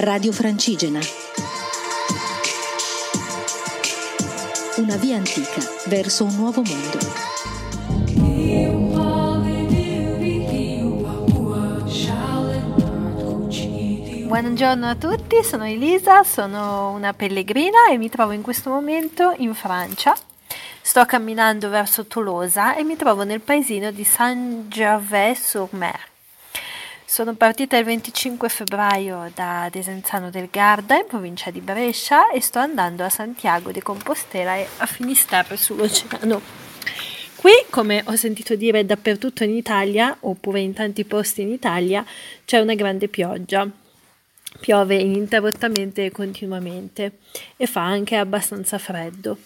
Radio 0.00 0.30
Francigena. 0.30 1.00
Una 4.76 4.94
via 4.94 5.16
antica 5.16 5.60
verso 5.86 6.22
un 6.22 6.36
nuovo 6.36 6.62
mondo. 6.62 6.98
Buongiorno 14.28 14.88
a 14.88 14.94
tutti, 14.94 15.42
sono 15.42 15.66
Elisa, 15.66 16.22
sono 16.22 16.92
una 16.92 17.12
pellegrina 17.12 17.88
e 17.90 17.98
mi 17.98 18.08
trovo 18.08 18.30
in 18.30 18.42
questo 18.42 18.70
momento 18.70 19.34
in 19.38 19.52
Francia. 19.52 20.16
Sto 20.80 21.04
camminando 21.06 21.70
verso 21.70 22.06
Tolosa 22.06 22.76
e 22.76 22.84
mi 22.84 22.94
trovo 22.94 23.24
nel 23.24 23.40
paesino 23.40 23.90
di 23.90 24.04
Saint-Gervais-sur-Mer. 24.04 26.17
Sono 27.10 27.32
partita 27.32 27.78
il 27.78 27.86
25 27.86 28.50
febbraio 28.50 29.32
da 29.34 29.70
Desenzano 29.72 30.28
del 30.28 30.48
Garda, 30.50 30.96
in 30.96 31.06
provincia 31.06 31.50
di 31.50 31.60
Brescia, 31.60 32.30
e 32.30 32.42
sto 32.42 32.58
andando 32.58 33.02
a 33.02 33.08
Santiago 33.08 33.72
de 33.72 33.80
Compostela 33.80 34.56
e 34.56 34.68
a 34.76 34.84
Finisterre 34.84 35.56
sull'oceano. 35.56 36.38
Qui, 37.34 37.52
come 37.70 38.02
ho 38.04 38.14
sentito 38.14 38.56
dire 38.56 38.84
dappertutto 38.84 39.42
in 39.42 39.56
Italia, 39.56 40.14
oppure 40.20 40.60
in 40.60 40.74
tanti 40.74 41.06
posti 41.06 41.40
in 41.40 41.50
Italia, 41.50 42.04
c'è 42.44 42.58
una 42.58 42.74
grande 42.74 43.08
pioggia. 43.08 43.66
Piove 44.60 44.96
ininterrottamente 44.96 46.04
e 46.04 46.10
continuamente 46.10 47.20
e 47.56 47.66
fa 47.66 47.86
anche 47.86 48.16
abbastanza 48.16 48.76
freddo. 48.76 49.38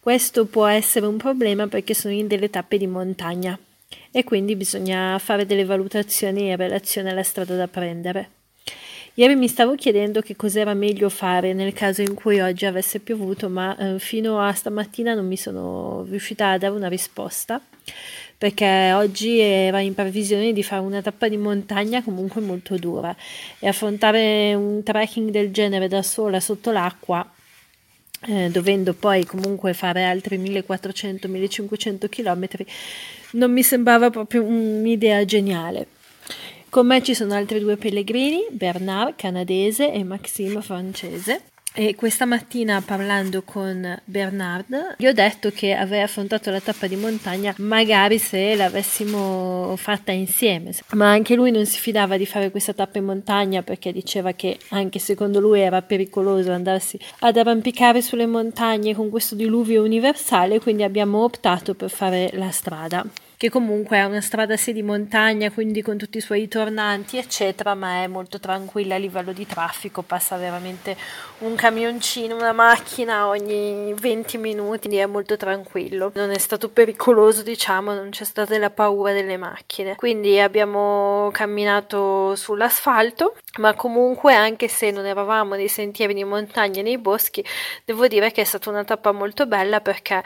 Questo 0.00 0.46
può 0.46 0.66
essere 0.66 1.06
un 1.06 1.18
problema 1.18 1.68
perché 1.68 1.94
sono 1.94 2.12
in 2.12 2.26
delle 2.26 2.50
tappe 2.50 2.78
di 2.78 2.88
montagna 2.88 3.56
e 4.16 4.24
quindi 4.24 4.56
bisogna 4.56 5.18
fare 5.18 5.44
delle 5.44 5.66
valutazioni 5.66 6.48
in 6.48 6.56
relazione 6.56 7.10
alla 7.10 7.22
strada 7.22 7.54
da 7.54 7.68
prendere. 7.68 8.30
Ieri 9.12 9.34
mi 9.34 9.46
stavo 9.46 9.74
chiedendo 9.74 10.22
che 10.22 10.36
cos'era 10.36 10.72
meglio 10.72 11.10
fare 11.10 11.52
nel 11.52 11.74
caso 11.74 12.00
in 12.00 12.14
cui 12.14 12.40
oggi 12.40 12.64
avesse 12.64 13.00
piovuto, 13.00 13.50
ma 13.50 13.76
eh, 13.76 13.98
fino 13.98 14.40
a 14.40 14.54
stamattina 14.54 15.12
non 15.12 15.26
mi 15.26 15.36
sono 15.36 16.06
riuscita 16.08 16.52
a 16.52 16.56
dare 16.56 16.74
una 16.74 16.88
risposta 16.88 17.60
perché 18.38 18.92
oggi 18.94 19.38
era 19.38 19.80
in 19.80 19.92
previsione 19.92 20.54
di 20.54 20.62
fare 20.62 20.80
una 20.80 21.02
tappa 21.02 21.28
di 21.28 21.36
montagna 21.36 22.02
comunque 22.02 22.40
molto 22.40 22.76
dura 22.76 23.14
e 23.58 23.68
affrontare 23.68 24.54
un 24.54 24.82
trekking 24.82 25.28
del 25.28 25.52
genere 25.52 25.88
da 25.88 26.02
sola 26.02 26.40
sotto 26.40 26.70
l'acqua 26.70 27.30
eh, 28.22 28.48
dovendo 28.50 28.94
poi 28.94 29.24
comunque 29.24 29.74
fare 29.74 30.04
altri 30.04 30.38
1400-1500 30.38 32.08
km, 32.08 32.48
non 33.36 33.52
mi 33.52 33.62
sembrava 33.62 34.10
proprio 34.10 34.42
un'idea 34.42 35.24
geniale. 35.24 35.86
Con 36.68 36.86
me 36.86 37.02
ci 37.02 37.14
sono 37.14 37.34
altri 37.34 37.60
due 37.60 37.76
pellegrini, 37.76 38.46
Bernard 38.50 39.14
canadese 39.16 39.92
e 39.92 40.04
Maxime 40.04 40.60
francese. 40.60 41.42
E 41.78 41.94
questa 41.94 42.24
mattina 42.24 42.80
parlando 42.80 43.42
con 43.42 44.00
Bernard 44.06 44.94
gli 44.96 45.06
ho 45.06 45.12
detto 45.12 45.50
che 45.50 45.74
avrei 45.74 46.00
affrontato 46.00 46.50
la 46.50 46.58
tappa 46.58 46.86
di 46.86 46.96
montagna 46.96 47.54
magari 47.58 48.18
se 48.18 48.54
l'avessimo 48.54 49.74
fatta 49.76 50.10
insieme, 50.10 50.72
ma 50.92 51.10
anche 51.10 51.34
lui 51.34 51.50
non 51.50 51.66
si 51.66 51.78
fidava 51.78 52.16
di 52.16 52.24
fare 52.24 52.50
questa 52.50 52.72
tappa 52.72 52.96
in 52.96 53.04
montagna 53.04 53.60
perché 53.62 53.92
diceva 53.92 54.32
che 54.32 54.58
anche 54.70 54.98
secondo 54.98 55.38
lui 55.38 55.60
era 55.60 55.82
pericoloso 55.82 56.50
andarsi 56.50 56.98
ad 57.18 57.36
arrampicare 57.36 58.00
sulle 58.00 58.24
montagne 58.24 58.94
con 58.94 59.10
questo 59.10 59.34
diluvio 59.34 59.82
universale, 59.82 60.60
quindi 60.60 60.82
abbiamo 60.82 61.24
optato 61.24 61.74
per 61.74 61.90
fare 61.90 62.30
la 62.32 62.50
strada 62.52 63.06
che 63.36 63.50
comunque 63.50 63.98
è 63.98 64.04
una 64.04 64.20
strada 64.20 64.56
sì 64.56 64.72
di 64.72 64.82
montagna, 64.82 65.50
quindi 65.50 65.82
con 65.82 65.98
tutti 65.98 66.18
i 66.18 66.22
suoi 66.22 66.48
tornanti, 66.48 67.18
eccetera, 67.18 67.74
ma 67.74 68.02
è 68.02 68.06
molto 68.06 68.40
tranquilla 68.40 68.94
a 68.94 68.98
livello 68.98 69.32
di 69.32 69.46
traffico, 69.46 70.02
passa 70.02 70.36
veramente 70.36 70.96
un 71.38 71.54
camioncino, 71.54 72.34
una 72.34 72.52
macchina 72.52 73.28
ogni 73.28 73.92
20 73.94 74.38
minuti, 74.38 74.86
quindi 74.86 74.96
è 75.02 75.06
molto 75.06 75.36
tranquillo. 75.36 76.12
Non 76.14 76.30
è 76.30 76.38
stato 76.38 76.68
pericoloso, 76.68 77.42
diciamo, 77.42 77.92
non 77.92 78.10
c'è 78.10 78.24
stata 78.24 78.56
la 78.56 78.70
paura 78.70 79.12
delle 79.12 79.36
macchine. 79.36 79.96
Quindi 79.96 80.38
abbiamo 80.40 81.28
camminato 81.32 82.34
sull'asfalto, 82.36 83.36
ma 83.58 83.74
comunque 83.74 84.34
anche 84.34 84.68
se 84.68 84.90
non 84.90 85.04
eravamo 85.04 85.56
nei 85.56 85.68
sentieri 85.68 86.14
di 86.14 86.24
montagna 86.24 86.82
nei 86.82 86.98
boschi, 86.98 87.44
devo 87.84 88.06
dire 88.06 88.30
che 88.30 88.42
è 88.42 88.44
stata 88.44 88.70
una 88.70 88.84
tappa 88.84 89.12
molto 89.12 89.46
bella 89.46 89.80
perché 89.80 90.22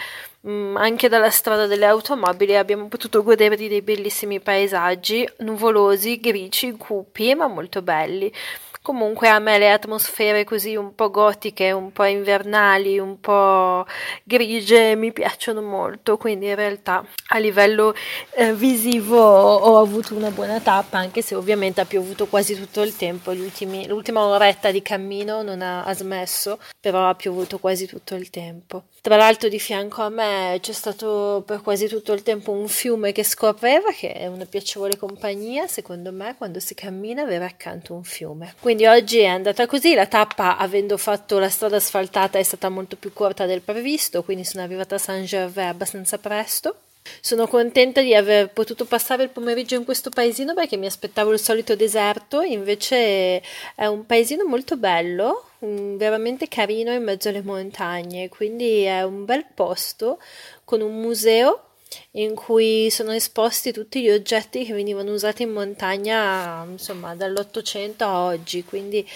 Mm, 0.46 0.76
anche 0.78 1.08
dalla 1.08 1.28
strada 1.28 1.66
delle 1.66 1.84
automobili 1.84 2.56
abbiamo 2.56 2.88
potuto 2.88 3.22
godere 3.22 3.56
di 3.56 3.68
dei 3.68 3.82
bellissimi 3.82 4.40
paesaggi 4.40 5.28
nuvolosi, 5.40 6.18
grigi, 6.18 6.72
cupi, 6.78 7.34
ma 7.34 7.46
molto 7.46 7.82
belli. 7.82 8.32
Comunque 8.82 9.28
a 9.28 9.38
me 9.38 9.58
le 9.58 9.70
atmosfere 9.70 10.44
così 10.44 10.74
un 10.74 10.94
po' 10.94 11.10
gotiche, 11.10 11.70
un 11.70 11.92
po' 11.92 12.04
invernali, 12.04 12.98
un 12.98 13.20
po' 13.20 13.84
grigie 14.24 14.96
mi 14.96 15.12
piacciono 15.12 15.60
molto, 15.60 16.16
quindi 16.16 16.46
in 16.46 16.54
realtà 16.54 17.04
a 17.28 17.38
livello 17.38 17.94
eh, 18.30 18.54
visivo 18.54 19.18
ho 19.18 19.78
avuto 19.78 20.14
una 20.14 20.30
buona 20.30 20.60
tappa, 20.60 20.96
anche 20.96 21.20
se 21.20 21.34
ovviamente 21.34 21.82
ha 21.82 21.84
piovuto 21.84 22.26
quasi 22.26 22.54
tutto 22.54 22.80
il 22.80 22.96
tempo, 22.96 23.32
ultimi, 23.32 23.86
l'ultima 23.86 24.24
oretta 24.24 24.70
di 24.70 24.80
cammino 24.80 25.42
non 25.42 25.60
ha, 25.60 25.84
ha 25.84 25.94
smesso, 25.94 26.58
però 26.80 27.06
ha 27.06 27.14
piovuto 27.14 27.58
quasi 27.58 27.86
tutto 27.86 28.14
il 28.14 28.30
tempo. 28.30 28.84
Tra 29.02 29.16
l'altro 29.16 29.48
di 29.48 29.58
fianco 29.58 30.02
a 30.02 30.10
me 30.10 30.58
c'è 30.60 30.72
stato 30.72 31.42
per 31.46 31.62
quasi 31.62 31.86
tutto 31.86 32.12
il 32.12 32.22
tempo 32.22 32.52
un 32.52 32.68
fiume 32.68 33.12
che 33.12 33.24
scorreva, 33.24 33.92
che 33.92 34.12
è 34.12 34.26
una 34.26 34.44
piacevole 34.44 34.98
compagnia, 34.98 35.66
secondo 35.66 36.12
me, 36.12 36.34
quando 36.36 36.60
si 36.60 36.74
cammina 36.74 37.22
avere 37.22 37.44
accanto 37.44 37.94
un 37.94 38.04
fiume. 38.04 38.54
Quindi 38.70 38.86
oggi 38.86 39.18
è 39.18 39.26
andata 39.26 39.66
così, 39.66 39.94
la 39.94 40.06
tappa 40.06 40.56
avendo 40.56 40.96
fatto 40.96 41.40
la 41.40 41.48
strada 41.48 41.74
asfaltata 41.74 42.38
è 42.38 42.42
stata 42.44 42.68
molto 42.68 42.94
più 42.94 43.12
corta 43.12 43.44
del 43.44 43.62
previsto, 43.62 44.22
quindi 44.22 44.44
sono 44.44 44.62
arrivata 44.62 44.94
a 44.94 44.98
Saint-Gervais 44.98 45.70
abbastanza 45.70 46.18
presto. 46.18 46.76
Sono 47.20 47.48
contenta 47.48 48.00
di 48.00 48.14
aver 48.14 48.50
potuto 48.52 48.84
passare 48.84 49.24
il 49.24 49.30
pomeriggio 49.30 49.74
in 49.74 49.82
questo 49.82 50.10
paesino 50.10 50.54
perché 50.54 50.76
mi 50.76 50.86
aspettavo 50.86 51.32
il 51.32 51.40
solito 51.40 51.74
deserto, 51.74 52.42
invece 52.42 53.42
è 53.74 53.86
un 53.86 54.06
paesino 54.06 54.44
molto 54.44 54.76
bello, 54.76 55.46
veramente 55.58 56.46
carino 56.46 56.92
in 56.92 57.02
mezzo 57.02 57.28
alle 57.28 57.42
montagne, 57.42 58.28
quindi 58.28 58.82
è 58.82 59.02
un 59.02 59.24
bel 59.24 59.46
posto 59.52 60.20
con 60.64 60.80
un 60.80 61.00
museo 61.00 61.69
in 62.12 62.34
cui 62.34 62.88
sono 62.90 63.12
esposti 63.12 63.72
tutti 63.72 64.02
gli 64.02 64.10
oggetti 64.10 64.64
che 64.64 64.72
venivano 64.72 65.12
usati 65.12 65.42
in 65.42 65.50
montagna, 65.50 66.64
insomma, 66.64 67.14
dall'Ottocento 67.14 68.04
a 68.04 68.24
oggi, 68.24 68.64
quindi 68.64 69.06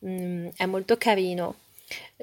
mh, 0.00 0.10
mm, 0.10 0.48
è 0.56 0.66
molto 0.66 0.96
carino. 0.96 1.56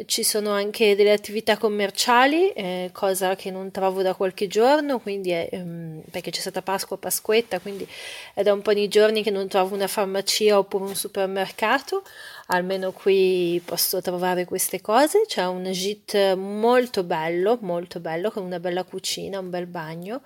Ci 0.06 0.24
sono 0.24 0.52
anche 0.52 0.96
delle 0.96 1.14
attività 1.14 1.56
commerciali, 1.58 2.50
eh, 2.52 2.90
cosa 2.91 3.36
che 3.36 3.50
non 3.52 3.72
trovo 3.72 4.02
da 4.02 4.14
qualche 4.14 4.47
giorno, 4.47 5.02
è, 5.06 5.50
um, 5.53 6.02
perché 6.12 6.31
c'è 6.31 6.41
stata 6.41 6.62
Pasqua, 6.62 6.97
Pasquetta, 6.97 7.59
quindi 7.59 7.88
è 8.34 8.44
da 8.44 8.52
un 8.52 8.62
po' 8.62 8.74
di 8.74 8.88
giorni 8.90 9.24
che 9.24 9.30
non 9.30 9.47
trovo 9.47 9.75
una 9.75 9.88
farmacia 9.88 10.58
oppure 10.58 10.84
un 10.85 10.96
supermercato, 10.96 12.03
almeno 12.47 12.91
qui 12.91 13.61
posso 13.63 14.01
trovare 14.01 14.45
queste 14.45 14.81
cose. 14.81 15.23
C'è 15.27 15.45
un 15.45 15.71
gite 15.71 16.35
molto 16.35 17.03
bello, 17.03 17.57
molto 17.61 17.99
bello, 17.99 18.31
con 18.31 18.43
una 18.43 18.59
bella 18.59 18.83
cucina, 18.83 19.39
un 19.39 19.49
bel 19.49 19.65
bagno 19.65 20.21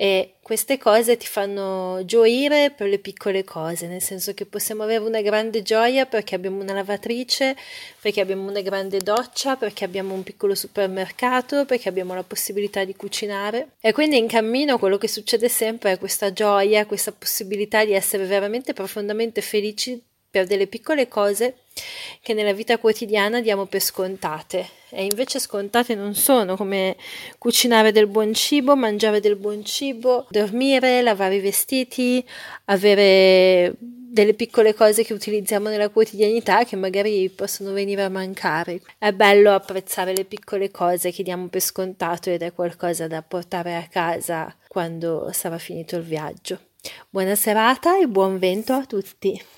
e 0.00 0.34
queste 0.40 0.78
cose 0.78 1.16
ti 1.16 1.26
fanno 1.26 2.04
gioire 2.04 2.70
per 2.70 2.86
le 2.86 3.00
piccole 3.00 3.42
cose, 3.42 3.88
nel 3.88 4.00
senso 4.00 4.32
che 4.32 4.46
possiamo 4.46 4.84
avere 4.84 5.02
una 5.02 5.20
grande 5.22 5.60
gioia 5.62 6.06
perché 6.06 6.36
abbiamo 6.36 6.62
una 6.62 6.72
lavatrice, 6.72 7.56
perché 8.00 8.20
abbiamo 8.20 8.48
una 8.48 8.60
grande 8.60 8.98
doccia, 8.98 9.56
perché 9.56 9.84
abbiamo 9.84 10.14
un 10.14 10.22
piccolo 10.22 10.54
supermercato, 10.54 11.64
perché 11.64 11.88
abbiamo 11.88 12.14
la 12.14 12.22
possibilità 12.22 12.84
di 12.84 12.94
cucinare. 12.94 13.70
E 13.80 13.92
quindi 13.92 14.18
in 14.18 14.28
cammino 14.28 14.78
quello 14.78 14.98
che 14.98 15.08
succede 15.08 15.48
sempre 15.48 15.90
è 15.90 15.98
questa 15.98 16.32
gioia, 16.32 16.86
questa 16.86 17.10
possibilità 17.10 17.84
di 17.84 17.92
essere 17.92 18.24
veramente 18.24 18.74
profondamente 18.74 19.40
felici 19.40 20.00
per 20.30 20.46
delle 20.46 20.66
piccole 20.66 21.08
cose 21.08 21.58
che 22.20 22.34
nella 22.34 22.52
vita 22.52 22.78
quotidiana 22.78 23.40
diamo 23.40 23.66
per 23.66 23.80
scontate 23.80 24.68
e 24.90 25.04
invece 25.04 25.38
scontate 25.38 25.94
non 25.94 26.14
sono 26.14 26.56
come 26.56 26.96
cucinare 27.38 27.92
del 27.92 28.06
buon 28.06 28.32
cibo, 28.34 28.74
mangiare 28.74 29.20
del 29.20 29.36
buon 29.36 29.64
cibo, 29.64 30.26
dormire, 30.30 31.02
lavare 31.02 31.36
i 31.36 31.40
vestiti, 31.40 32.24
avere 32.66 33.74
delle 33.78 34.34
piccole 34.34 34.74
cose 34.74 35.04
che 35.04 35.12
utilizziamo 35.12 35.68
nella 35.68 35.90
quotidianità 35.90 36.64
che 36.64 36.76
magari 36.76 37.28
possono 37.28 37.72
venire 37.72 38.02
a 38.02 38.08
mancare. 38.08 38.80
È 38.96 39.12
bello 39.12 39.52
apprezzare 39.52 40.14
le 40.14 40.24
piccole 40.24 40.70
cose 40.70 41.12
che 41.12 41.22
diamo 41.22 41.48
per 41.48 41.60
scontato 41.60 42.30
ed 42.30 42.42
è 42.42 42.52
qualcosa 42.52 43.06
da 43.06 43.22
portare 43.22 43.76
a 43.76 43.86
casa 43.88 44.54
quando 44.66 45.28
sarà 45.32 45.58
finito 45.58 45.96
il 45.96 46.02
viaggio. 46.02 46.58
Buona 47.10 47.34
serata 47.34 48.00
e 48.00 48.06
buon 48.06 48.38
vento 48.38 48.72
a 48.72 48.86
tutti! 48.86 49.57